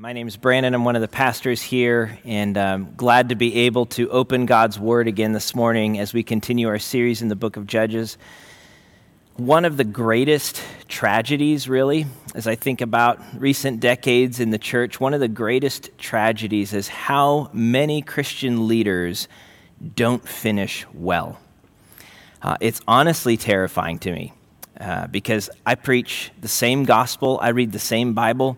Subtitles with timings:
[0.00, 0.72] My name is Brandon.
[0.72, 4.78] I'm one of the pastors here, and I'm glad to be able to open God's
[4.78, 8.16] Word again this morning as we continue our series in the book of Judges.
[9.36, 15.00] One of the greatest tragedies, really, as I think about recent decades in the church,
[15.00, 19.28] one of the greatest tragedies is how many Christian leaders
[19.96, 21.38] don't finish well.
[22.40, 24.32] Uh, it's honestly terrifying to me
[24.80, 28.56] uh, because I preach the same gospel, I read the same Bible.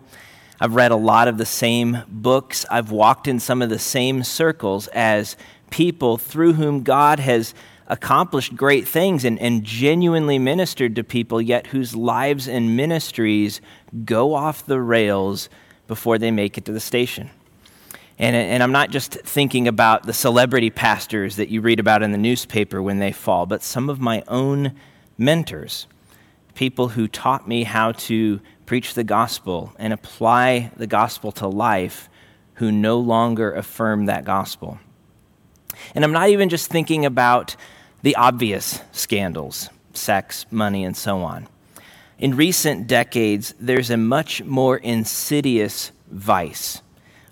[0.63, 2.65] I've read a lot of the same books.
[2.71, 5.35] I've walked in some of the same circles as
[5.71, 7.53] people through whom God has
[7.87, 13.59] accomplished great things and, and genuinely ministered to people, yet whose lives and ministries
[14.05, 15.49] go off the rails
[15.89, 17.29] before they make it to the station.
[18.17, 22.13] And, and I'm not just thinking about the celebrity pastors that you read about in
[22.13, 24.71] the newspaper when they fall, but some of my own
[25.17, 25.87] mentors,
[26.55, 32.09] people who taught me how to preach the gospel and apply the gospel to life
[32.55, 34.79] who no longer affirm that gospel.
[35.95, 37.55] And I'm not even just thinking about
[38.03, 41.47] the obvious scandals, sex, money, and so on.
[42.19, 46.81] In recent decades, there's a much more insidious vice,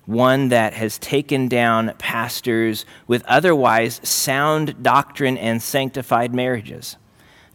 [0.05, 6.98] one that has taken down pastors with otherwise sound doctrine and sanctified marriages.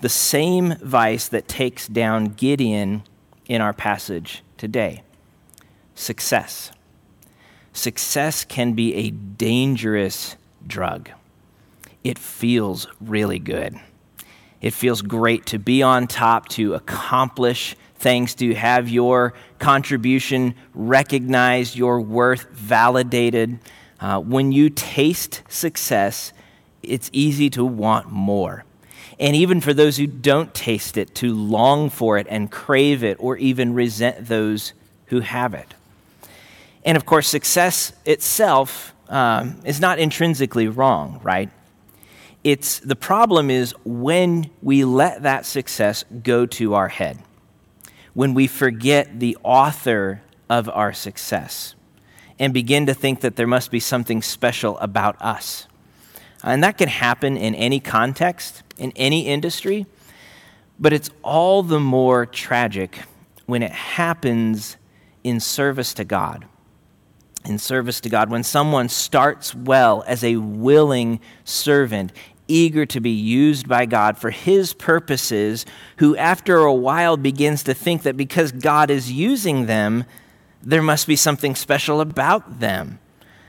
[0.01, 3.03] The same vice that takes down Gideon
[3.49, 5.03] in our passage today
[5.95, 6.71] success.
[7.73, 11.11] Success can be a dangerous drug.
[12.05, 13.81] It feels really good.
[14.61, 21.77] It feels great to be on top, to accomplish things, to have your contribution recognized,
[21.77, 23.59] your worth validated.
[24.01, 26.33] Uh, when you taste success,
[26.83, 28.66] it's easy to want more
[29.19, 33.17] and even for those who don't taste it, to long for it and crave it,
[33.19, 34.73] or even resent those
[35.07, 35.75] who have it.
[36.85, 41.51] And of course, success itself um, is not intrinsically wrong, right?
[42.45, 47.19] It's the problem is when we let that success go to our head,
[48.15, 51.75] when we forget the author of our success
[52.39, 55.67] and begin to think that there must be something special about us.
[56.47, 59.85] Uh, and that can happen in any context, in any industry,
[60.79, 63.01] but it's all the more tragic
[63.47, 64.77] when it happens
[65.25, 66.47] in service to God.
[67.45, 72.13] In service to God, when someone starts well as a willing servant,
[72.49, 77.75] eager to be used by God for His purposes, who after a while begins to
[77.75, 80.05] think that because God is using them,
[80.63, 82.99] there must be something special about them,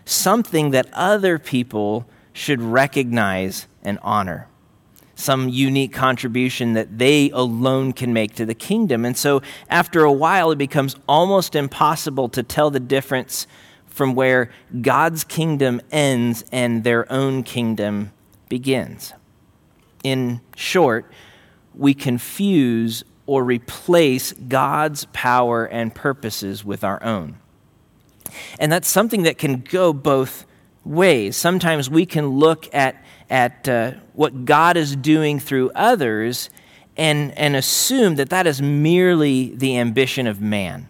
[0.06, 4.48] something that other people should recognize and honor.
[5.16, 9.06] Some unique contribution that they alone can make to the kingdom.
[9.06, 13.48] And so, after a while, it becomes almost impossible to tell the difference
[13.88, 18.12] from where God's kingdom ends and their own kingdom
[18.50, 19.14] begins.
[20.04, 21.12] In short,
[21.74, 27.38] we confuse or replace God's power and purposes with our own.
[28.60, 30.46] And that's something that can go both
[30.88, 31.36] ways.
[31.36, 36.50] Sometimes we can look at, at uh, what God is doing through others
[36.96, 40.90] and, and assume that that is merely the ambition of man.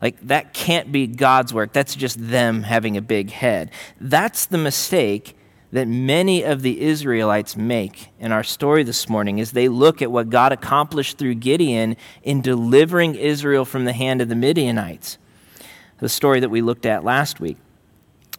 [0.00, 1.72] Like, that can't be God's work.
[1.72, 3.70] That's just them having a big head.
[4.00, 5.36] That's the mistake
[5.72, 10.10] that many of the Israelites make in our story this morning as they look at
[10.10, 15.18] what God accomplished through Gideon in delivering Israel from the hand of the Midianites.
[15.98, 17.58] The story that we looked at last week.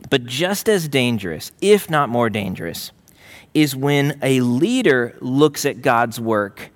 [0.10, 2.92] But just as dangerous, if not more dangerous,
[3.54, 6.72] is when a leader looks at God's work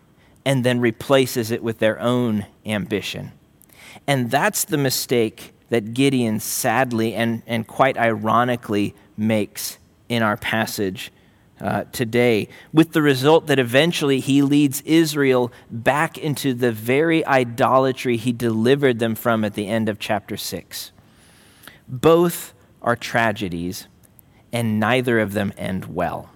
[0.45, 3.31] and then replaces it with their own ambition.
[4.07, 11.11] And that's the mistake that Gideon sadly and, and quite ironically makes in our passage
[11.59, 18.17] uh, today, with the result that eventually he leads Israel back into the very idolatry
[18.17, 20.91] he delivered them from at the end of chapter 6.
[21.87, 22.53] Both
[22.85, 23.87] are tragedies,
[24.53, 26.29] and neither of them end well.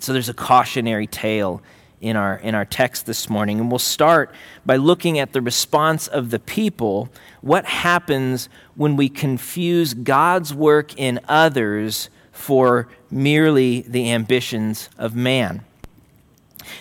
[0.00, 1.62] So there's a cautionary tale
[2.00, 3.60] in our, in our text this morning.
[3.60, 4.34] And we'll start
[4.66, 7.08] by looking at the response of the people.
[7.40, 15.64] What happens when we confuse God's work in others for merely the ambitions of man?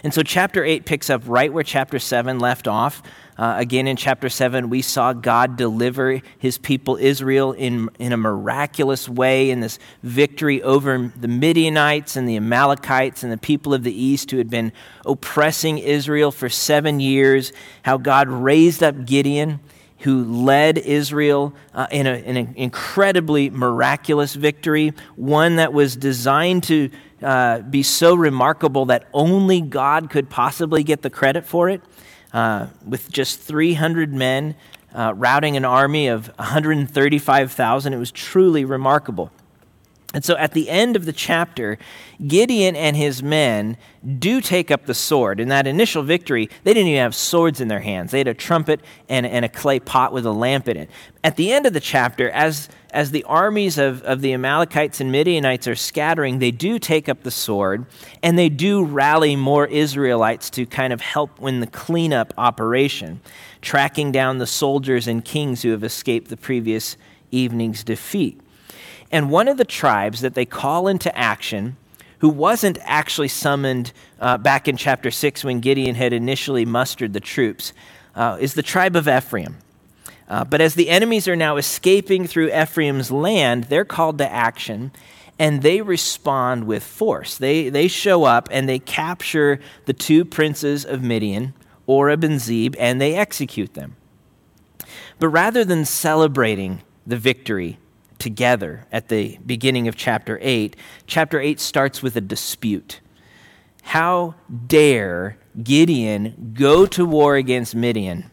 [0.03, 3.01] And so, chapter 8 picks up right where chapter 7 left off.
[3.37, 8.17] Uh, again, in chapter 7, we saw God deliver his people Israel in, in a
[8.17, 13.83] miraculous way in this victory over the Midianites and the Amalekites and the people of
[13.83, 14.71] the east who had been
[15.05, 17.53] oppressing Israel for seven years.
[17.81, 19.59] How God raised up Gideon,
[19.99, 26.63] who led Israel uh, in, a, in, an incredibly miraculous victory, one that was designed
[26.63, 26.91] to
[27.23, 31.81] uh, be so remarkable that only God could possibly get the credit for it.
[32.31, 34.55] Uh, with just 300 men
[34.93, 39.31] uh, routing an army of 135,000, it was truly remarkable.
[40.13, 41.79] And so at the end of the chapter,
[42.25, 43.77] Gideon and his men
[44.19, 45.39] do take up the sword.
[45.39, 48.11] In that initial victory, they didn't even have swords in their hands.
[48.11, 50.91] They had a trumpet and, and a clay pot with a lamp in it.
[51.23, 55.11] At the end of the chapter, as, as the armies of, of the Amalekites and
[55.11, 57.87] Midianites are scattering, they do take up the sword
[58.21, 63.19] and they do rally more Israelites to kind of help win the cleanup operation,
[63.61, 66.97] tracking down the soldiers and kings who have escaped the previous
[67.31, 68.42] evening's defeat.
[69.13, 71.77] And one of the tribes that they call into action,
[72.17, 77.19] who wasn't actually summoned uh, back in chapter 6 when Gideon had initially mustered the
[77.19, 77.73] troops,
[78.15, 79.57] uh, is the tribe of Ephraim.
[80.27, 84.91] Uh, but as the enemies are now escaping through Ephraim's land, they're called to action
[85.37, 87.37] and they respond with force.
[87.37, 91.53] They, they show up and they capture the two princes of Midian,
[91.85, 93.95] Oreb and Zeb, and they execute them.
[95.19, 97.77] But rather than celebrating the victory,
[98.23, 103.01] together at the beginning of chapter 8, chapter 8 starts with a dispute.
[103.83, 104.35] How
[104.67, 108.31] dare Gideon go to war against Midian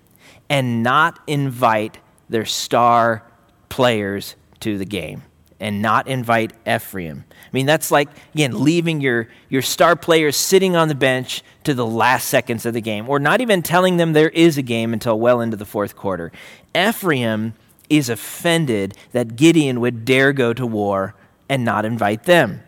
[0.48, 1.98] and not invite
[2.28, 3.26] their star
[3.68, 5.24] players to the game?
[5.62, 7.22] and not invite Ephraim.
[7.30, 11.74] I mean, that's like, again, leaving your, your star players sitting on the bench to
[11.74, 14.94] the last seconds of the game, or not even telling them there is a game
[14.94, 16.32] until well into the fourth quarter.
[16.74, 17.52] Ephraim
[17.90, 21.14] is offended that Gideon would dare go to war
[21.48, 22.62] and not invite them.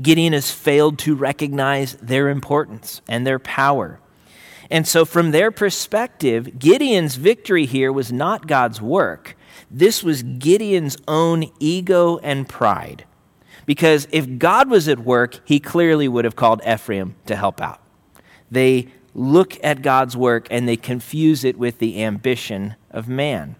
[0.00, 3.98] Gideon has failed to recognize their importance and their power.
[4.70, 9.36] And so, from their perspective, Gideon's victory here was not God's work.
[9.70, 13.04] This was Gideon's own ego and pride.
[13.66, 17.80] Because if God was at work, he clearly would have called Ephraim to help out.
[18.50, 23.56] They look at God's work and they confuse it with the ambition of man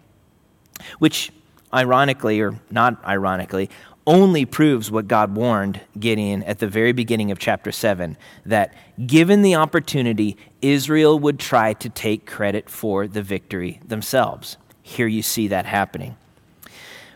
[0.98, 1.32] which,
[1.72, 3.70] ironically or not ironically,
[4.06, 8.74] only proves what God warned Gideon at the very beginning of chapter 7 that
[9.06, 14.56] given the opportunity, Israel would try to take credit for the victory themselves.
[14.82, 16.16] Here you see that happening.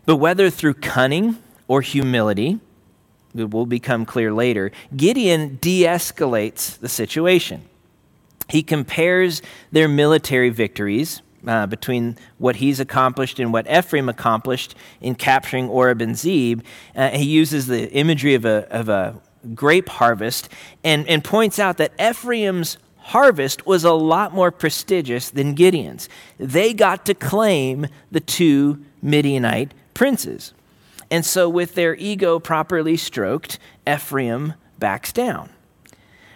[0.05, 2.61] But whether through cunning or humility,
[3.35, 7.65] it will become clear later, Gideon de escalates the situation.
[8.49, 9.43] He compares
[9.73, 16.01] their military victories uh, between what he's accomplished and what Ephraim accomplished in capturing Oreb
[16.01, 16.63] and Zeb.
[16.95, 19.21] Uh, he uses the imagery of a, of a
[19.55, 20.49] grape harvest
[20.83, 26.09] and, and points out that Ephraim's harvest was a lot more prestigious than Gideon's.
[26.39, 30.53] They got to claim the two Midianite princes.
[31.09, 35.51] And so, with their ego properly stroked, Ephraim backs down.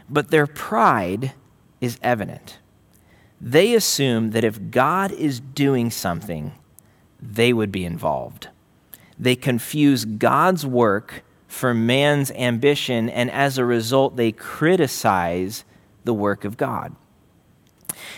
[0.08, 1.32] But their pride
[1.80, 2.59] is evident
[3.40, 6.52] they assume that if God is doing something,
[7.20, 8.48] they would be involved.
[9.18, 15.64] They confuse God's work for man's ambition, and as a result, they criticize
[16.04, 16.94] the work of God.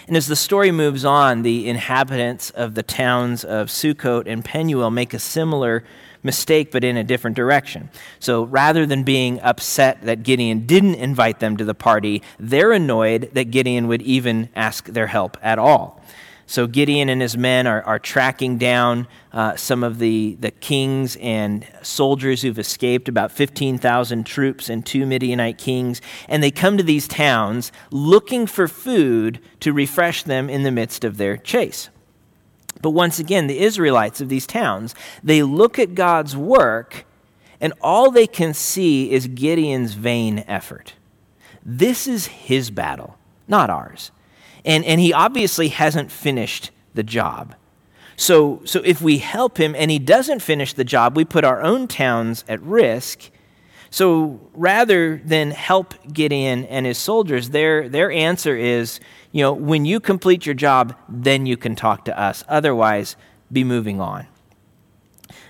[0.07, 4.91] And as the story moves on, the inhabitants of the towns of Sukkot and Penuel
[4.91, 5.85] make a similar
[6.23, 7.91] mistake, but in a different direction.
[8.19, 13.31] So rather than being upset that Gideon didn't invite them to the party, they're annoyed
[13.35, 16.03] that Gideon would even ask their help at all.
[16.47, 21.17] So Gideon and his men are, are tracking down uh, some of the, the kings
[21.17, 26.03] and soldiers who've escaped, about 15,000 troops and two Midianite kings.
[26.29, 31.05] And they come to these towns looking for food to refresh them in the midst
[31.05, 31.89] of their chase.
[32.83, 37.07] But once again, the Israelites of these towns, they look at God's work
[37.63, 40.95] and all they can see is Gideon's vain effort.
[41.65, 44.11] This is his battle, not ours.
[44.65, 47.55] And, and he obviously hasn't finished the job.
[48.17, 51.63] So, so if we help him and he doesn't finish the job, we put our
[51.63, 53.31] own towns at risk.
[53.91, 58.99] So rather than help Gideon and his soldiers, their, their answer is
[59.33, 62.45] you know, when you complete your job, then you can talk to us.
[62.49, 63.17] Otherwise,
[63.51, 64.27] be moving on.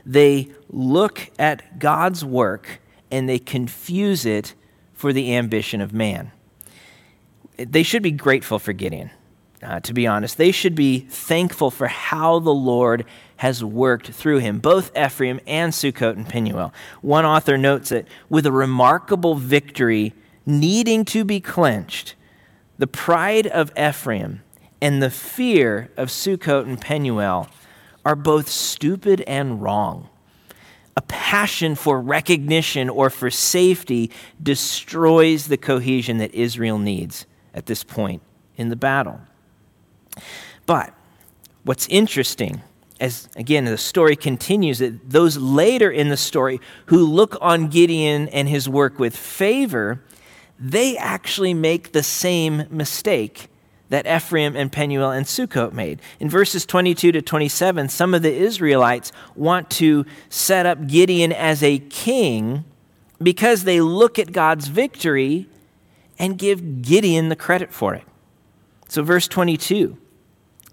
[0.06, 4.54] They look at God's work and they confuse it
[4.94, 6.32] for the ambition of man.
[7.56, 9.10] They should be grateful for Gideon,
[9.62, 10.38] uh, to be honest.
[10.38, 13.04] They should be thankful for how the Lord
[13.36, 16.72] has worked through him, both Ephraim and Sukkot and Penuel.
[17.00, 20.14] One author notes that with a remarkable victory
[20.46, 22.14] needing to be clenched,
[22.78, 24.42] the pride of Ephraim
[24.80, 27.48] and the fear of Sukkot and Penuel
[28.04, 30.08] are both stupid and wrong.
[30.96, 34.10] A passion for recognition or for safety
[34.42, 38.22] destroys the cohesion that Israel needs at this point
[38.56, 39.20] in the battle.
[40.66, 40.92] But
[41.64, 42.62] what's interesting,
[43.00, 48.28] as again the story continues, that those later in the story who look on Gideon
[48.28, 50.02] and his work with favor,
[50.58, 53.48] they actually make the same mistake
[53.92, 56.00] that Ephraim and Penuel and Sukkot made.
[56.18, 61.62] In verses 22 to 27, some of the Israelites want to set up Gideon as
[61.62, 62.64] a king
[63.22, 65.46] because they look at God's victory
[66.18, 68.04] and give Gideon the credit for it.
[68.88, 69.98] So, verse 22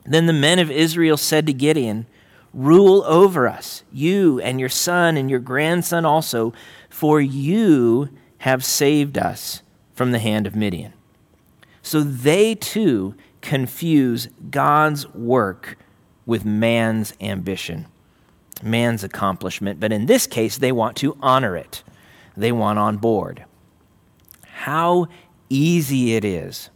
[0.06, 2.06] Then the men of Israel said to Gideon,
[2.54, 6.54] Rule over us, you and your son and your grandson also,
[6.90, 8.10] for you
[8.40, 9.62] have saved us
[10.00, 10.94] from the hand of Midian.
[11.82, 15.78] So they too confuse God's work
[16.26, 17.86] with man's ambition,
[18.64, 19.78] man's accomplishment.
[19.78, 21.84] But in this case, they want to honor it,
[22.38, 23.44] they want on board.
[24.46, 25.10] How
[25.50, 26.70] easy it is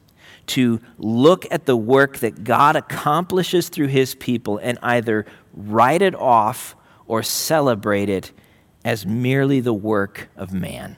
[0.48, 6.14] to look at the work that God accomplishes through his people and either write it
[6.14, 6.76] off
[7.08, 8.34] or celebrate it
[8.84, 10.98] as merely the work of man.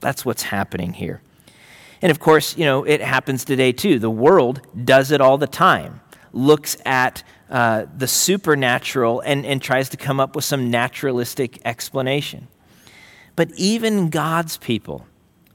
[0.00, 1.22] That's what's happening here.
[2.06, 3.98] And of course, you know, it happens today too.
[3.98, 9.88] The world does it all the time, looks at uh, the supernatural and, and tries
[9.88, 12.46] to come up with some naturalistic explanation.
[13.34, 15.08] But even God's people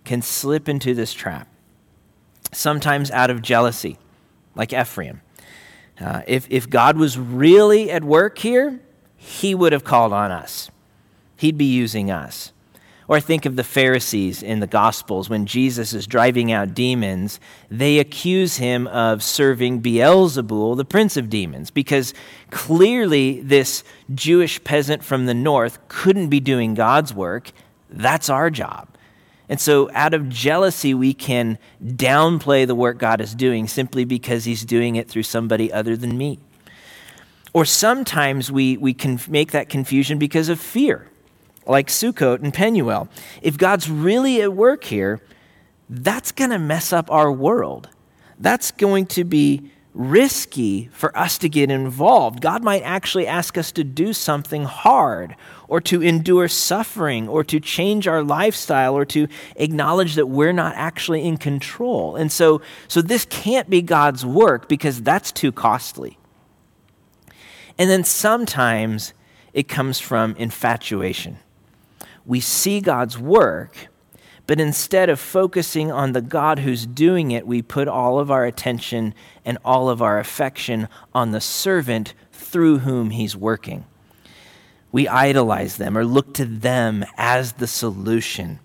[0.04, 1.48] can slip into this trap,
[2.52, 3.98] sometimes out of jealousy,
[4.54, 5.22] like Ephraim.
[6.02, 8.82] Uh, if, if God was really at work here,
[9.16, 10.70] he would have called on us.
[11.38, 12.52] He'd be using us.
[13.12, 17.42] Or think of the Pharisees in the Gospels when Jesus is driving out demons.
[17.70, 22.14] They accuse him of serving Beelzebul, the prince of demons, because
[22.52, 23.84] clearly this
[24.16, 27.52] Jewish peasant from the north couldn't be doing God's work.
[27.90, 28.88] That's our job.
[29.50, 34.46] And so, out of jealousy, we can downplay the work God is doing simply because
[34.46, 36.40] he's doing it through somebody other than me.
[37.52, 41.11] Or sometimes we, we can make that confusion because of fear
[41.72, 43.10] like Sukkot and Penuel.
[43.42, 45.22] If God's really at work here,
[45.90, 47.90] that's going to mess up our world.
[48.40, 52.42] That's going to be risky for us to get involved.
[52.42, 55.36] God might actually ask us to do something hard
[55.68, 60.76] or to endure suffering or to change our lifestyle or to acknowledge that we're not
[60.76, 62.16] actually in control.
[62.16, 66.18] And so so this can't be God's work because that's too costly.
[67.78, 69.14] And then sometimes
[69.54, 71.38] it comes from infatuation
[72.26, 73.88] we see God's work,
[74.48, 78.46] but instead of focusing on the God who's doing it, we put all of our
[78.46, 79.14] attention
[79.46, 83.86] and all of our affection on the servant through whom he's working.
[84.92, 88.60] We idolize them or look to them as the solution.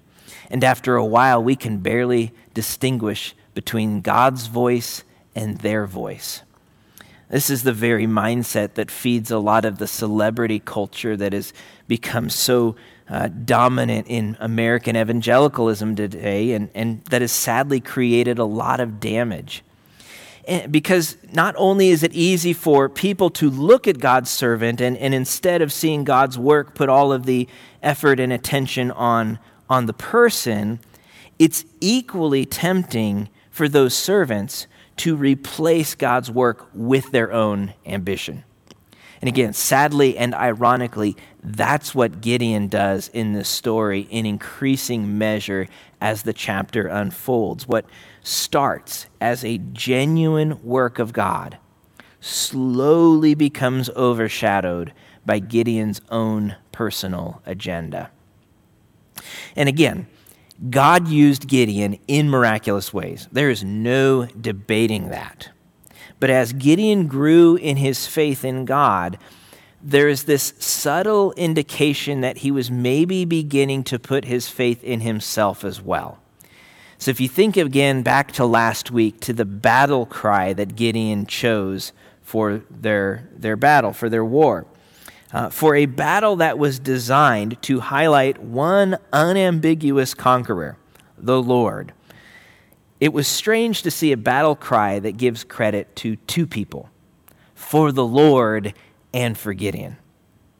[0.50, 6.42] And after a while, we can barely distinguish between God's voice and their voice.
[7.28, 11.52] This is the very mindset that feeds a lot of the celebrity culture that has
[11.88, 12.76] become so
[13.08, 19.00] uh, dominant in American evangelicalism today and, and that has sadly created a lot of
[19.00, 19.62] damage.
[20.70, 25.12] Because not only is it easy for people to look at God's servant and, and
[25.12, 27.48] instead of seeing God's work, put all of the
[27.82, 30.78] effort and attention on, on the person,
[31.38, 38.44] it's equally tempting for those servants to replace God's work with their own ambition.
[39.26, 45.66] And again, sadly and ironically, that's what Gideon does in this story in increasing measure
[46.00, 47.66] as the chapter unfolds.
[47.66, 47.86] What
[48.22, 51.58] starts as a genuine work of God
[52.20, 54.92] slowly becomes overshadowed
[55.24, 58.12] by Gideon's own personal agenda.
[59.56, 60.06] And again,
[60.70, 63.26] God used Gideon in miraculous ways.
[63.32, 65.50] There is no debating that.
[66.18, 69.18] But as Gideon grew in his faith in God,
[69.82, 75.00] there is this subtle indication that he was maybe beginning to put his faith in
[75.00, 76.18] himself as well.
[76.98, 81.26] So if you think again back to last week, to the battle cry that Gideon
[81.26, 81.92] chose
[82.22, 84.66] for their, their battle, for their war,
[85.32, 90.78] uh, for a battle that was designed to highlight one unambiguous conqueror,
[91.18, 91.92] the Lord.
[93.00, 96.90] It was strange to see a battle cry that gives credit to two people
[97.54, 98.74] for the Lord
[99.12, 99.96] and for Gideon.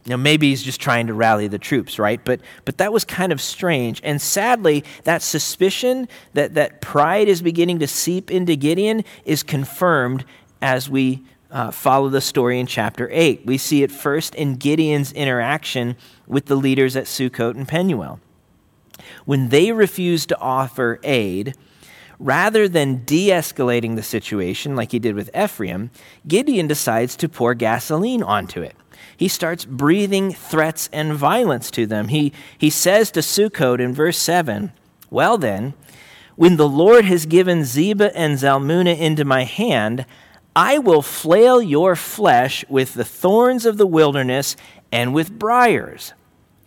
[0.07, 2.21] Now, maybe he's just trying to rally the troops, right?
[2.25, 4.01] But, but that was kind of strange.
[4.05, 10.25] And sadly, that suspicion that, that pride is beginning to seep into Gideon is confirmed
[10.63, 13.47] as we uh, follow the story in chapter 8.
[13.47, 18.21] We see it first in Gideon's interaction with the leaders at Sukkot and Penuel.
[19.25, 21.55] When they refused to offer aid,
[22.19, 25.91] rather than de escalating the situation like he did with Ephraim,
[26.27, 28.77] Gideon decides to pour gasoline onto it.
[29.17, 32.09] He starts breathing threats and violence to them.
[32.09, 34.73] He, he says to Sukkot in verse 7
[35.11, 35.75] Well, then,
[36.37, 40.05] when the Lord has given Zebah and Zalmunna into my hand,
[40.55, 44.57] I will flail your flesh with the thorns of the wilderness
[44.93, 46.13] and with briars.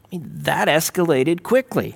[0.06, 1.96] I mean, that escalated quickly.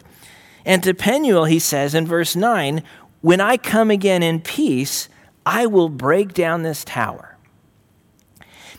[0.65, 2.83] And to Penuel, he says in verse 9,
[3.23, 5.07] When I come again in peace,
[5.45, 7.37] I will break down this tower.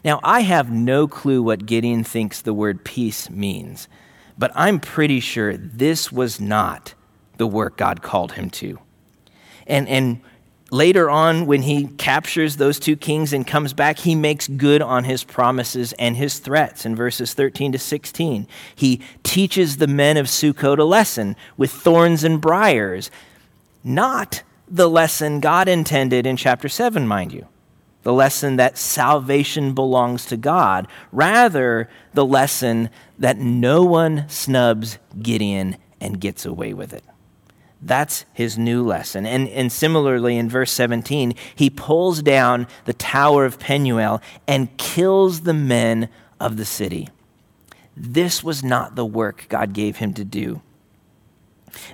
[0.05, 3.89] Now, I have no clue what Gideon thinks the word peace means,
[4.37, 6.93] but I'm pretty sure this was not
[7.39, 8.79] the work God called him to.
[9.67, 10.21] And, and
[10.71, 15.05] Later on, when he captures those two kings and comes back, he makes good on
[15.05, 18.49] his promises and his threats in verses 13 to 16.
[18.75, 23.09] He teaches the men of Sukkot a lesson with thorns and briars,
[23.85, 27.47] not the lesson God intended in chapter 7, mind you.
[28.03, 35.77] The lesson that salvation belongs to God, rather, the lesson that no one snubs Gideon
[36.01, 37.05] and gets away with it.
[37.81, 39.27] That's his new lesson.
[39.27, 45.43] And, and similarly, in verse 17, he pulls down the tower of Penuel and kills
[45.43, 46.09] the men
[46.41, 47.09] of the city.
[47.97, 50.63] This was not the work God gave him to do.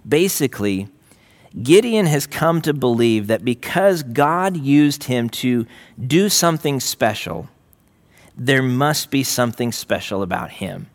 [0.09, 0.89] Basically,
[1.63, 5.67] Gideon has come to believe that because God used him to
[5.99, 7.49] do something special,
[8.37, 10.89] there must be something special about him.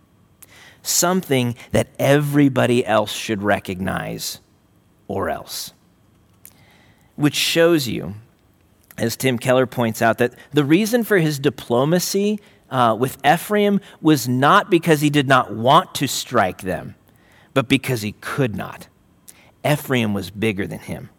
[0.81, 4.39] Something that everybody else should recognize
[5.07, 5.73] or else.
[7.15, 8.15] Which shows you,
[8.97, 14.27] as Tim Keller points out, that the reason for his diplomacy uh, with Ephraim was
[14.27, 16.95] not because he did not want to strike them,
[17.53, 18.87] but because he could not.
[19.65, 21.09] Ephraim was bigger than him.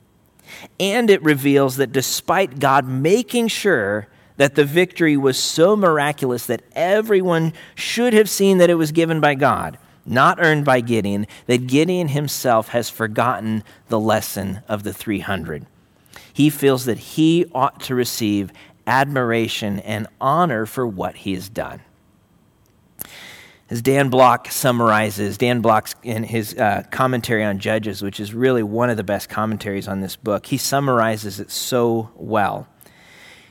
[0.78, 4.06] And it reveals that despite God making sure
[4.36, 9.20] that the victory was so miraculous that everyone should have seen that it was given
[9.20, 14.92] by God, not earned by Gideon, that Gideon himself has forgotten the lesson of the
[14.92, 15.66] 300.
[16.32, 18.52] He feels that he ought to receive
[18.86, 21.80] admiration and honor for what he has done.
[23.68, 28.62] As Dan Block summarizes, Dan Block's in his uh, commentary on Judges, which is really
[28.62, 32.68] one of the best commentaries on this book, he summarizes it so well.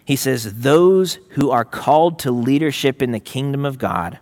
[0.05, 4.19] He says, Those who are called to leadership in the kingdom of God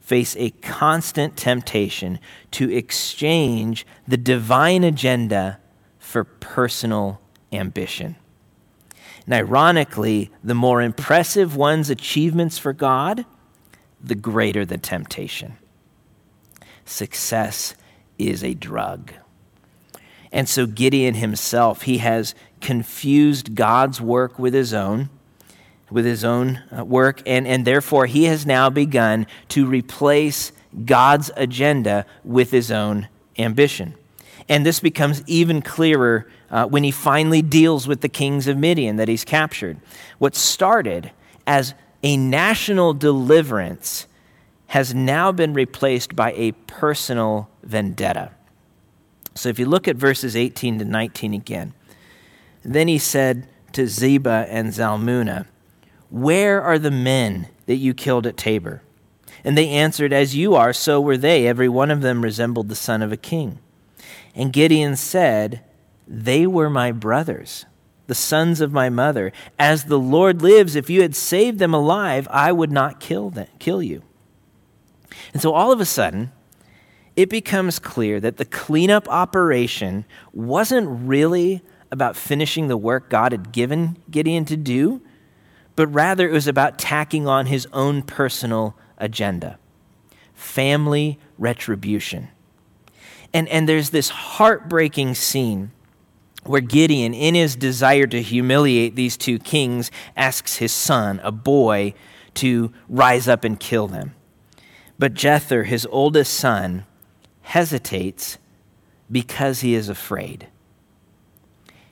[0.00, 2.18] face a constant temptation
[2.50, 5.60] to exchange the divine agenda
[5.98, 7.20] for personal
[7.52, 8.16] ambition.
[9.24, 13.24] And ironically, the more impressive one's achievements for God,
[14.02, 15.56] the greater the temptation.
[16.84, 17.74] Success
[18.18, 19.12] is a drug.
[20.32, 25.10] And so Gideon himself, he has confused God's work with his own
[25.92, 30.50] with his own uh, work, and, and therefore he has now begun to replace
[30.86, 33.94] God's agenda with his own ambition.
[34.48, 38.96] And this becomes even clearer uh, when he finally deals with the kings of Midian
[38.96, 39.78] that he's captured.
[40.18, 41.10] What started
[41.46, 44.06] as a national deliverance
[44.68, 48.32] has now been replaced by a personal vendetta.
[49.34, 51.74] So if you look at verses 18 to 19 again,
[52.64, 55.46] then he said to Zebah and Zalmunna,
[56.12, 58.82] where are the men that you killed at Tabor?
[59.44, 61.46] And they answered, As you are, so were they.
[61.46, 63.60] Every one of them resembled the son of a king.
[64.34, 65.64] And Gideon said,
[66.06, 67.64] They were my brothers,
[68.06, 69.32] the sons of my mother.
[69.58, 73.48] As the Lord lives, if you had saved them alive, I would not kill them,
[73.58, 74.02] kill you.
[75.32, 76.32] And so all of a sudden,
[77.14, 83.52] it becomes clear that the cleanup operation wasn't really about finishing the work God had
[83.52, 85.02] given Gideon to do
[85.76, 89.58] but rather it was about tacking on his own personal agenda
[90.34, 92.28] family retribution.
[93.32, 95.70] And, and there's this heartbreaking scene
[96.44, 101.94] where Gideon, in his desire to humiliate these two kings, asks his son, a boy,
[102.34, 104.14] to rise up and kill them.
[104.98, 106.84] But Jether, his oldest son,
[107.42, 108.38] hesitates
[109.10, 110.48] because he is afraid.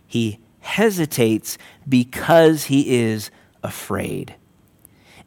[0.07, 1.59] He hesitates
[1.89, 3.31] because he is
[3.63, 4.35] afraid.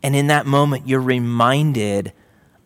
[0.01, 2.12] And in that moment, you're reminded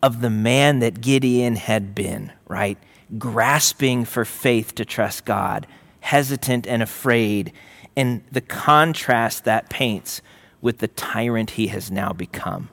[0.02, 2.78] of the man that Gideon had been, right?
[3.18, 5.66] Grasping for faith to trust God,
[6.00, 7.52] hesitant and afraid,
[7.96, 10.22] and the contrast that paints
[10.60, 12.68] with the tyrant he has now become.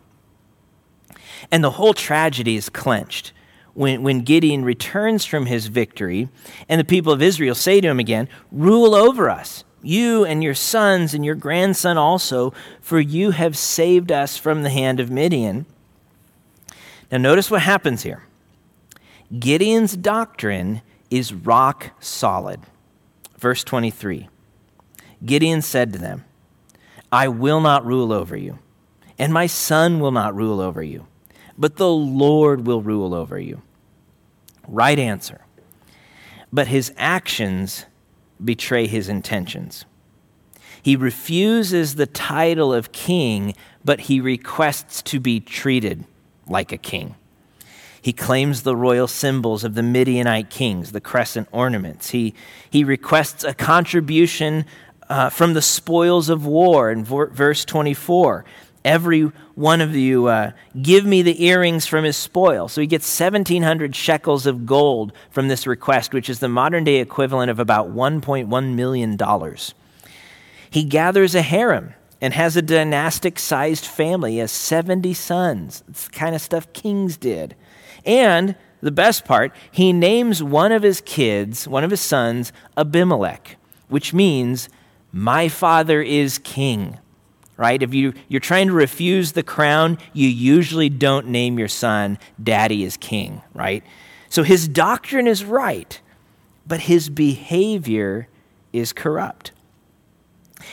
[1.52, 3.34] And the whole tragedy is clenched
[3.74, 6.30] when, when Gideon returns from his victory,
[6.70, 10.56] and the people of Israel say to him again, Rule over us, you and your
[10.56, 15.66] sons and your grandson also, for you have saved us from the hand of Midian.
[17.12, 18.24] Now, notice what happens here
[19.38, 22.62] Gideon's doctrine is rock solid.
[23.38, 24.30] Verse 23
[25.26, 26.26] Gideon said to them,
[27.12, 28.60] I will not rule over you,
[29.17, 31.08] and my son will not rule over you,
[31.58, 33.62] but the Lord will rule over you.
[34.67, 35.41] Right answer.
[36.52, 37.86] But his actions
[38.43, 39.86] betray his intentions.
[40.82, 46.06] He refuses the title of king, but he requests to be treated
[46.48, 47.15] like a king.
[48.06, 52.12] He claims the royal symbols of the Midianite kings, the crescent ornaments.
[52.12, 52.36] He,
[52.70, 54.65] he requests a contribution
[55.10, 58.46] uh, from the spoils of war in verse 24.
[58.84, 59.24] Every
[59.56, 62.68] one of you, uh, give me the earrings from his spoil.
[62.68, 66.98] So he gets 1,700 shekels of gold from this request, which is the modern day
[66.98, 69.18] equivalent of about $1.1 million.
[70.70, 74.34] He gathers a harem and has a dynastic sized family.
[74.34, 75.84] He has 70 sons.
[75.89, 77.56] It's the kind of stuff kings did.
[78.06, 83.58] And the best part, he names one of his kids, one of his sons, Abimelech,
[83.88, 84.70] which means,
[85.12, 87.00] My father is king.
[87.58, 87.82] Right?
[87.82, 92.84] If you, you're trying to refuse the crown, you usually don't name your son, Daddy
[92.84, 93.82] is king, right?
[94.30, 96.02] So his doctrine is right,
[96.68, 98.28] but his behavior
[98.74, 99.54] is corrupt.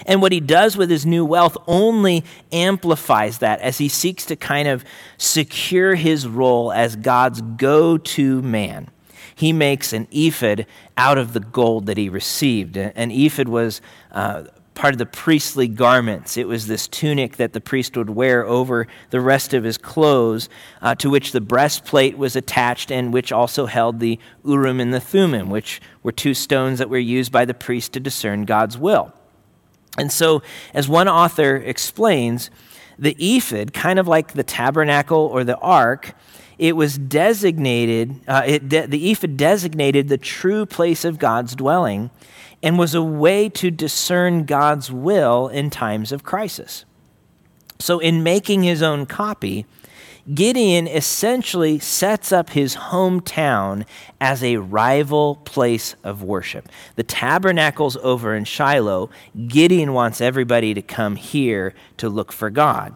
[0.07, 4.37] And what he does with his new wealth only amplifies that as he seeks to
[4.37, 4.85] kind of
[5.19, 8.89] secure his role as God's go to man.
[9.35, 12.77] He makes an ephod out of the gold that he received.
[12.77, 16.37] An ephod was uh, part of the priestly garments.
[16.37, 20.49] It was this tunic that the priest would wear over the rest of his clothes,
[20.81, 25.01] uh, to which the breastplate was attached and which also held the Urim and the
[25.01, 29.13] Thummim, which were two stones that were used by the priest to discern God's will.
[29.99, 32.51] And so, as one author explains,
[32.99, 36.15] the ephod, kind of like the tabernacle or the ark,
[36.59, 42.11] it was designated, uh, it de- the ephod designated the true place of God's dwelling
[42.63, 46.85] and was a way to discern God's will in times of crisis.
[47.79, 49.67] So, in making his own copy,
[50.33, 53.85] Gideon essentially sets up his hometown
[54.21, 56.69] as a rival place of worship.
[56.95, 59.11] The tabernacle's over in Shiloh.
[59.49, 62.95] Gideon wants everybody to come here to look for God.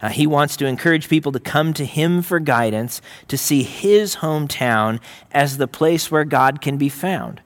[0.00, 4.16] Uh, he wants to encourage people to come to him for guidance, to see his
[4.16, 5.00] hometown
[5.32, 7.40] as the place where God can be found.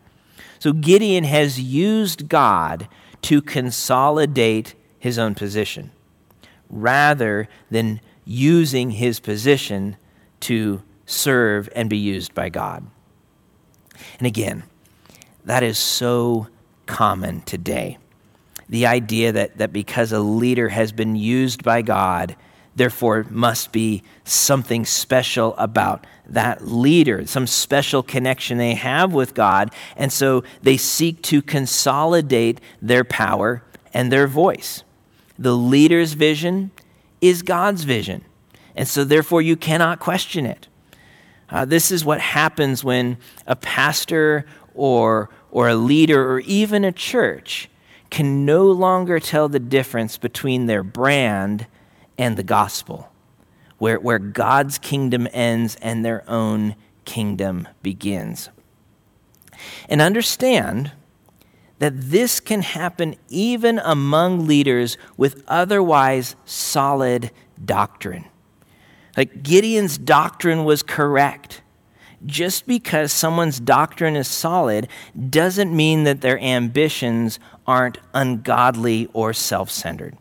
[0.58, 2.86] So Gideon has used God
[3.22, 5.90] to consolidate his own position
[6.68, 9.96] rather than using his position
[10.40, 12.86] to serve and be used by God.
[14.18, 14.64] And again,
[15.44, 16.48] that is so
[16.86, 17.98] common today.
[18.68, 22.36] The idea that, that because a leader has been used by God,
[22.74, 29.72] therefore must be something special about that leader, some special connection they have with God.
[29.96, 34.84] And so they seek to consolidate their power and their voice.
[35.38, 36.70] The leader's vision
[37.22, 38.24] is God's vision.
[38.76, 40.68] And so, therefore, you cannot question it.
[41.48, 46.92] Uh, this is what happens when a pastor or, or a leader or even a
[46.92, 47.70] church
[48.10, 51.66] can no longer tell the difference between their brand
[52.18, 53.10] and the gospel,
[53.78, 58.48] where, where God's kingdom ends and their own kingdom begins.
[59.88, 60.92] And understand
[61.82, 67.28] that this can happen even among leaders with otherwise solid
[67.64, 68.24] doctrine.
[69.16, 71.60] Like Gideon's doctrine was correct.
[72.24, 74.86] Just because someone's doctrine is solid
[75.28, 80.16] doesn't mean that their ambitions aren't ungodly or self centered.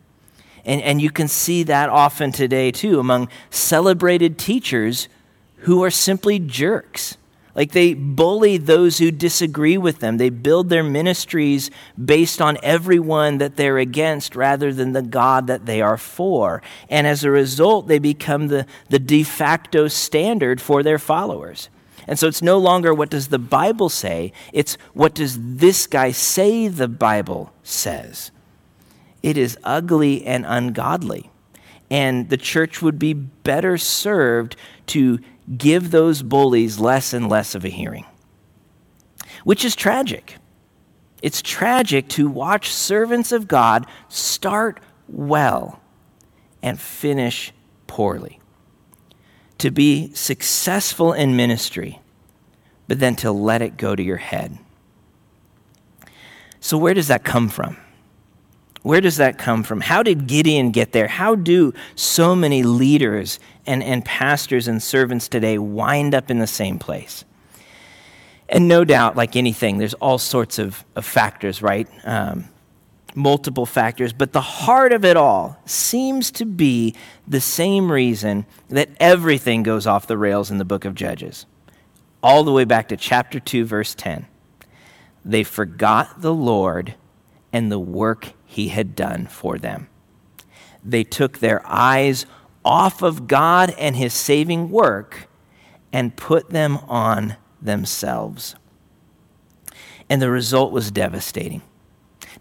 [0.64, 5.08] And, and you can see that often today, too, among celebrated teachers
[5.58, 7.18] who are simply jerks.
[7.54, 10.16] Like they bully those who disagree with them.
[10.16, 11.70] They build their ministries
[12.02, 16.62] based on everyone that they're against rather than the God that they are for.
[16.88, 21.68] And as a result, they become the, the de facto standard for their followers.
[22.06, 26.10] And so it's no longer what does the Bible say, it's what does this guy
[26.10, 28.30] say the Bible says.
[29.22, 31.30] It is ugly and ungodly.
[31.90, 35.20] And the church would be better served to
[35.56, 38.06] give those bullies less and less of a hearing,
[39.44, 40.36] which is tragic.
[41.22, 45.80] It's tragic to watch servants of God start well
[46.62, 47.52] and finish
[47.86, 48.40] poorly.
[49.58, 52.00] To be successful in ministry,
[52.88, 54.58] but then to let it go to your head.
[56.58, 57.76] So, where does that come from?
[58.82, 59.80] Where does that come from?
[59.80, 61.06] How did Gideon get there?
[61.06, 66.46] How do so many leaders and, and pastors and servants today wind up in the
[66.48, 67.24] same place?
[68.48, 71.88] And no doubt, like anything, there's all sorts of, of factors, right?
[72.04, 72.48] Um,
[73.14, 76.94] multiple factors, but the heart of it all seems to be
[77.26, 81.46] the same reason that everything goes off the rails in the book of Judges,
[82.22, 84.26] all the way back to chapter 2, verse 10.
[85.24, 86.94] They forgot the Lord
[87.52, 89.88] and the work he had done for them.
[90.84, 92.26] They took their eyes
[92.64, 95.28] off of God and his saving work
[95.92, 98.54] and put them on themselves.
[100.08, 101.62] And the result was devastating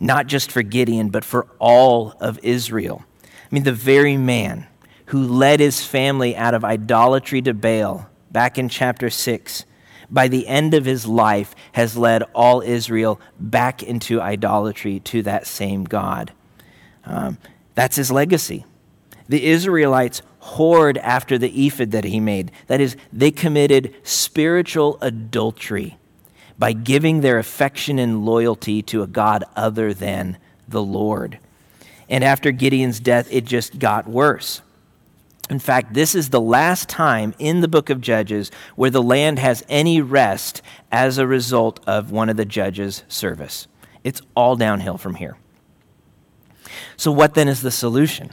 [0.02, 3.04] not just for Gideon, but for all of Israel.
[3.24, 4.68] I mean, the very man
[5.08, 9.66] who led his family out of idolatry to Baal back in chapter 6,
[10.12, 15.48] by the end of his life, has led all Israel back into idolatry to that
[15.48, 16.34] same God.
[17.06, 17.38] Um,
[17.74, 18.66] that's his legacy.
[19.30, 22.52] The Israelites whored after the ephod that he made.
[22.68, 25.98] That is, they committed spiritual adultery
[26.58, 31.40] by giving their affection and loyalty to a God other than the Lord.
[32.10, 34.62] And after Gideon's death, it just got worse.
[35.50, 39.40] In fact, this is the last time in the book of Judges where the land
[39.40, 43.68] has any rest as a result of one of the judges' service.
[44.04, 45.38] It's all downhill from here.
[46.96, 48.30] So, what then is the solution?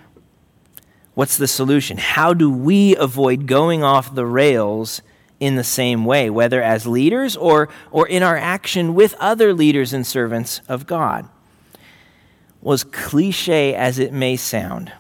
[1.14, 1.97] What's the solution?
[1.97, 5.03] How do we avoid going off the rails
[5.40, 9.92] in the same way, whether as leaders or, or in our action with other leaders
[9.92, 11.29] and servants of God.
[12.61, 14.92] Was cliche as it may sound,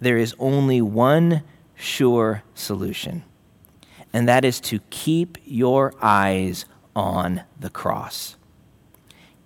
[0.00, 1.42] there is only one
[1.76, 3.22] sure solution,
[4.12, 8.36] and that is to keep your eyes on the cross.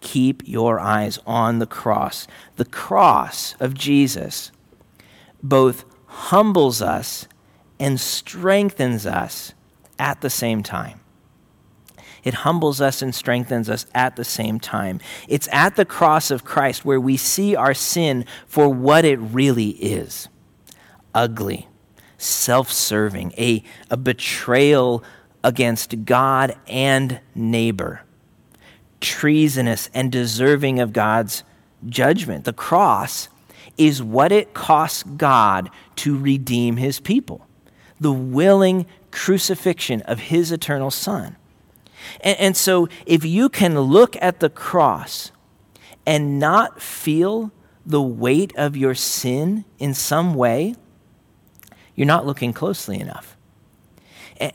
[0.00, 2.26] Keep your eyes on the cross.
[2.56, 4.50] The cross of Jesus
[5.42, 7.26] both humbles us
[7.78, 9.52] and strengthens us
[9.98, 11.00] at the same time.
[12.22, 15.00] It humbles us and strengthens us at the same time.
[15.26, 19.70] It's at the cross of Christ where we see our sin for what it really
[19.70, 20.28] is
[21.14, 21.66] ugly,
[22.20, 25.02] self serving, a, a betrayal
[25.42, 28.02] against God and neighbor,
[29.00, 31.44] treasonous and deserving of God's
[31.86, 32.44] judgment.
[32.44, 33.28] The cross
[33.78, 37.46] is what it costs God to redeem his people.
[37.98, 41.36] The willing crucifixion of his eternal Son.
[42.20, 45.32] And, and so, if you can look at the cross
[46.06, 47.52] and not feel
[47.84, 50.74] the weight of your sin in some way,
[51.94, 53.36] you're not looking closely enough.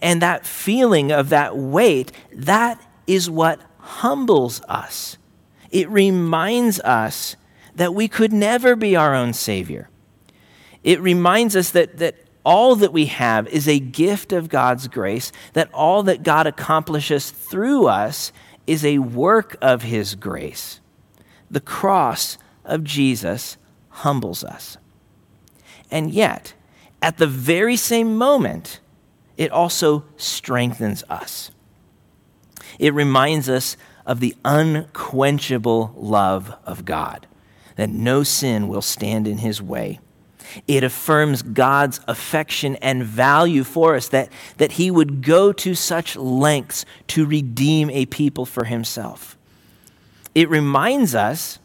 [0.02, 5.18] And, that feeling of that weight, that is what humbles us.
[5.70, 7.36] It reminds us
[7.76, 9.90] that we could never be our own Savior.
[10.84, 15.32] It reminds us that, that all that we have is a gift of God's grace,
[15.54, 18.32] that all that God accomplishes through us
[18.68, 20.80] is a work of His grace.
[21.50, 23.58] The cross of Jesus
[23.90, 24.78] humbles us.
[25.92, 26.54] And yet,
[27.02, 28.80] at the very same moment,
[29.38, 31.52] it also strengthens us.
[32.80, 37.28] It reminds us of the unquenchable love of God,
[37.76, 40.00] that no sin will stand in His way
[40.68, 46.16] it affirms God's affection and value for us, that, that He would go to such
[46.16, 49.38] lengths to redeem a people for Himself.
[50.34, 51.60] It reminds us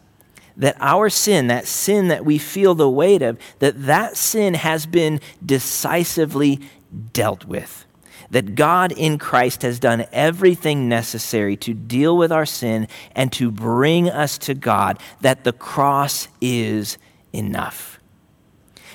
[0.61, 4.85] that our sin, that sin that we feel the weight of, that that sin has
[4.85, 6.59] been decisively
[7.13, 7.85] dealt with.
[8.29, 13.49] That God in Christ has done everything necessary to deal with our sin and to
[13.49, 16.99] bring us to God, that the cross is
[17.33, 17.99] enough.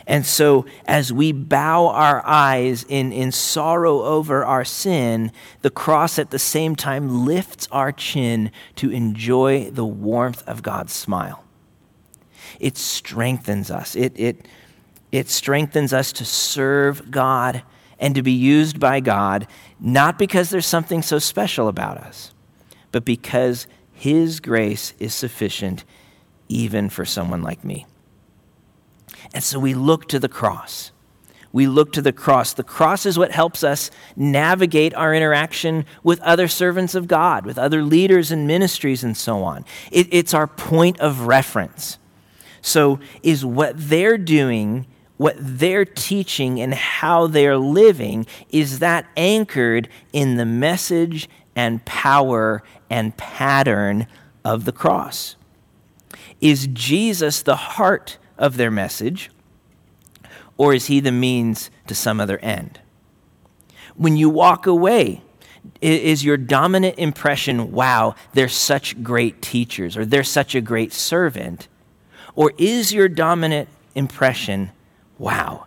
[0.06, 6.16] And so, as we bow our eyes in, in sorrow over our sin, the cross
[6.16, 11.42] at the same time lifts our chin to enjoy the warmth of God's smile.
[12.60, 13.94] It strengthens us.
[13.96, 14.46] It, it,
[15.12, 17.62] it strengthens us to serve God
[17.98, 19.46] and to be used by God,
[19.80, 22.34] not because there's something so special about us,
[22.92, 25.84] but because His grace is sufficient
[26.48, 27.86] even for someone like me.
[29.32, 30.92] And so we look to the cross.
[31.52, 32.52] We look to the cross.
[32.52, 37.56] The cross is what helps us navigate our interaction with other servants of God, with
[37.56, 39.64] other leaders and ministries, and so on.
[39.90, 41.98] It, it's our point of reference.
[42.66, 49.88] So, is what they're doing what they're teaching and how they're living, is that anchored
[50.12, 54.06] in the message and power and pattern
[54.44, 55.36] of the cross?
[56.40, 59.30] Is Jesus the heart of their message,
[60.58, 62.80] or is he the means to some other end?
[63.94, 65.22] When you walk away,
[65.80, 71.68] is your dominant impression, wow, they're such great teachers, or they're such a great servant?
[72.36, 74.70] Or is your dominant impression,
[75.18, 75.66] wow,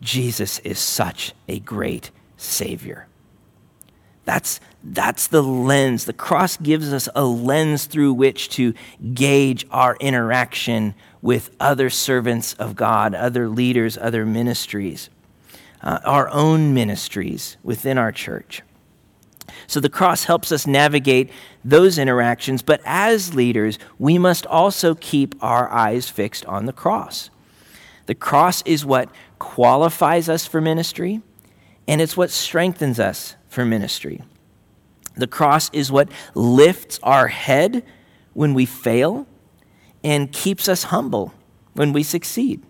[0.00, 3.06] Jesus is such a great Savior?
[4.24, 6.06] That's, that's the lens.
[6.06, 8.74] The cross gives us a lens through which to
[9.14, 15.10] gauge our interaction with other servants of God, other leaders, other ministries,
[15.82, 18.62] uh, our own ministries within our church.
[19.66, 21.30] So the cross helps us navigate
[21.64, 27.30] those interactions, but as leaders, we must also keep our eyes fixed on the cross.
[28.06, 31.22] The cross is what qualifies us for ministry,
[31.88, 34.22] and it's what strengthens us for ministry.
[35.16, 37.84] The cross is what lifts our head
[38.34, 39.26] when we fail
[40.04, 41.32] and keeps us humble
[41.74, 42.62] when we succeed.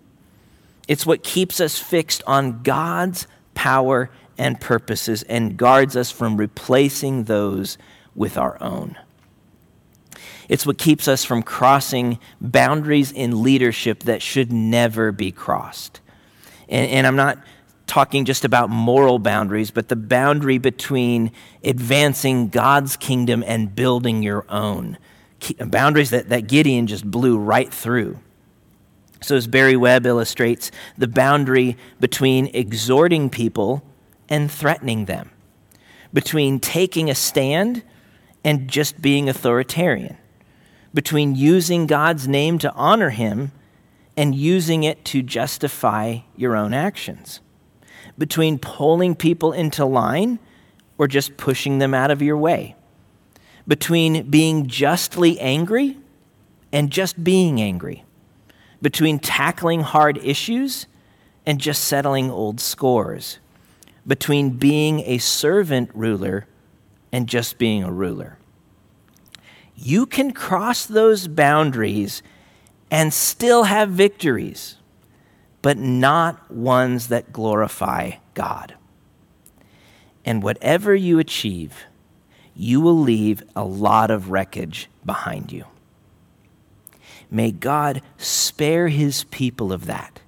[0.88, 7.24] It's what keeps us fixed on God's power and purposes and guards us from replacing
[7.24, 7.78] those
[8.14, 8.96] with our own.
[10.48, 16.00] It's what keeps us from crossing boundaries in leadership that should never be crossed.
[16.68, 17.38] And, and, I'm not
[17.86, 24.44] talking just about moral boundaries, but the boundary between advancing God's kingdom and building your
[24.48, 24.98] own.
[25.58, 28.18] Boundaries that, that Gideon just blew right through.
[29.20, 33.82] So, as Barry Webb illustrates, the boundary between exhorting people
[34.28, 35.30] and threatening them,
[36.12, 37.82] between taking a stand
[38.44, 40.16] and just being authoritarian,
[40.94, 43.52] between using God's name to honor Him
[44.16, 47.40] and using it to justify your own actions,
[48.16, 50.38] between pulling people into line
[50.98, 52.74] or just pushing them out of your way,
[53.68, 55.98] between being justly angry
[56.72, 58.04] and just being angry,
[58.80, 60.86] between tackling hard issues
[61.44, 63.38] and just settling old scores
[64.06, 66.46] between being a servant ruler
[67.12, 68.38] and just being a ruler.
[69.74, 72.22] You can cross those boundaries
[72.90, 74.76] and still have victories,
[75.60, 78.74] but not ones that glorify God.
[80.24, 81.84] And whatever you achieve,
[82.54, 85.66] you will leave a lot of wreckage behind you.
[87.30, 90.20] May God spare his people of that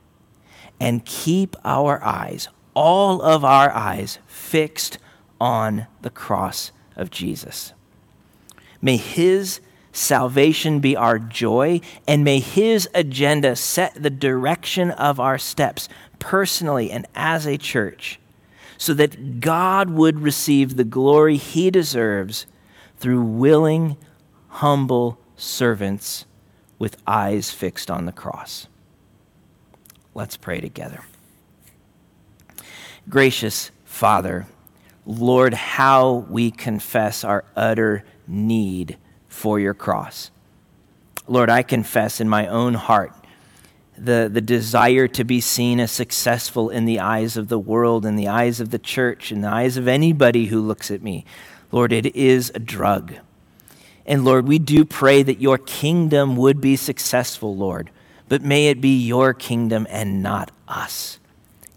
[0.80, 4.98] and keep our eyes all of our eyes fixed
[5.40, 7.72] on the cross of Jesus.
[8.80, 9.58] May His
[9.90, 15.88] salvation be our joy, and may His agenda set the direction of our steps
[16.20, 18.20] personally and as a church,
[18.76, 22.46] so that God would receive the glory He deserves
[22.98, 23.96] through willing,
[24.50, 26.26] humble servants
[26.78, 28.68] with eyes fixed on the cross.
[30.14, 31.02] Let's pray together.
[33.08, 34.46] Gracious Father,
[35.06, 40.30] Lord, how we confess our utter need for your cross.
[41.26, 43.12] Lord, I confess in my own heart
[43.96, 48.16] the, the desire to be seen as successful in the eyes of the world, in
[48.16, 51.24] the eyes of the church, in the eyes of anybody who looks at me.
[51.72, 53.14] Lord, it is a drug.
[54.06, 57.90] And Lord, we do pray that your kingdom would be successful, Lord,
[58.28, 61.18] but may it be your kingdom and not us.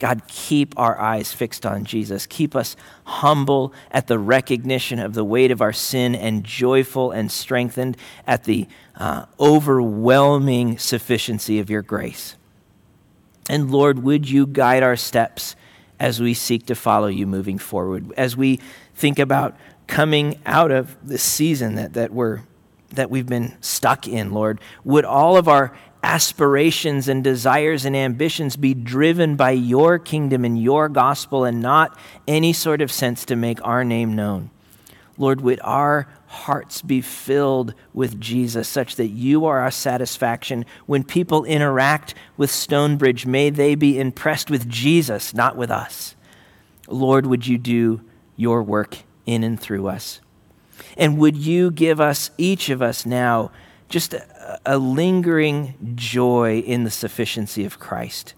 [0.02, 2.26] God, keep our eyes fixed on Jesus.
[2.26, 7.32] Keep us humble at the recognition of the weight of our sin and joyful and
[7.32, 12.36] strengthened at the uh, overwhelming sufficiency of your grace.
[13.48, 15.56] And Lord, would you guide our steps
[16.00, 18.60] as we seek to follow you moving forward, as we
[18.96, 22.42] think about coming out of this season that, that, we're,
[22.91, 24.60] that we've been stuck in, Lord?
[24.84, 25.73] Would all of our
[26.04, 31.98] aspirations and desires and ambitions be driven by your kingdom and your gospel and not
[32.27, 34.50] any sort of sense to make our name known.
[35.17, 40.65] Lord, would our hearts be filled with Jesus such that you are our satisfaction.
[40.85, 46.15] When people interact with Stonebridge, may they be impressed with Jesus, not with us.
[46.87, 48.02] Lord, would you do
[48.35, 50.21] your work in and through us?
[50.98, 53.52] And would you give us, each of us now,
[53.90, 58.34] just a, a lingering joy in the sufficiency of Christ?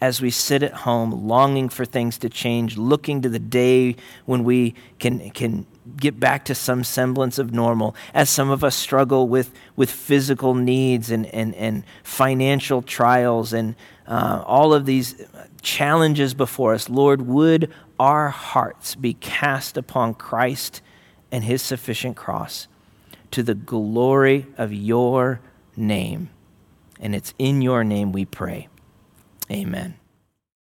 [0.00, 4.44] As we sit at home, longing for things to change, looking to the day when
[4.44, 5.66] we can, can
[5.96, 10.54] get back to some semblance of normal, as some of us struggle with, with physical
[10.54, 13.74] needs and, and, and financial trials and
[14.06, 15.22] uh, all of these
[15.62, 20.82] challenges before us, Lord, would our hearts be cast upon Christ
[21.30, 22.66] and his sufficient cross
[23.30, 25.40] to the glory of your
[25.76, 26.30] name.
[26.98, 28.68] And it's in your name we pray.
[29.50, 29.99] Amen.